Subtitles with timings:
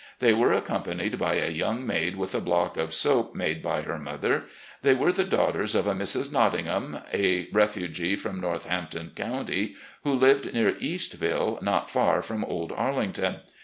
[0.17, 3.99] They were accompanied by a young maid with a block of soap made by her
[3.99, 4.45] mother.
[4.81, 6.31] They were the daughters of a Mrs.
[6.31, 13.41] Nottingham, a refugee from Northampton County, who lived near Eastville, not far from 'old Arlington.